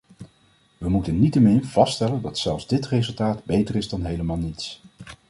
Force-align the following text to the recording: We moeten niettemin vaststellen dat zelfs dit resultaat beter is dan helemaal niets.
We 0.77 0.89
moeten 0.89 1.19
niettemin 1.19 1.65
vaststellen 1.65 2.21
dat 2.21 2.37
zelfs 2.37 2.67
dit 2.67 2.87
resultaat 2.87 3.43
beter 3.43 3.75
is 3.75 3.89
dan 3.89 4.03
helemaal 4.05 4.37
niets. 4.37 4.81